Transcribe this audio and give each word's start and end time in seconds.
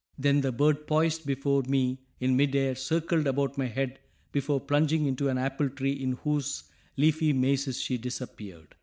Then 0.17 0.41
the 0.41 0.51
bird 0.51 0.87
poised 0.87 1.27
before 1.27 1.61
me 1.61 1.99
in 2.19 2.35
mid 2.35 2.55
air, 2.55 2.73
circled 2.73 3.27
about 3.27 3.55
my 3.55 3.67
head 3.67 3.99
before 4.31 4.59
plunging 4.59 5.05
into 5.05 5.29
an 5.29 5.37
apple 5.37 5.69
tree 5.69 5.93
in 5.93 6.13
whose 6.13 6.63
leafy 6.97 7.33
mazes 7.33 7.79
she 7.79 7.99
disappeared. 7.99 8.73